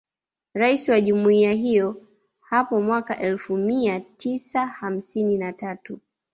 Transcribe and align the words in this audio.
Rais 0.55 0.89
wa 0.89 1.01
Jumuiya 1.01 1.51
hiyo 1.51 1.95
hapo 2.39 2.81
mwaka 2.81 3.19
elfu 3.19 3.57
mia 3.57 3.99
tisa 3.99 4.67
hamsini 4.67 5.37
na 5.37 5.53
tatu 5.53 5.99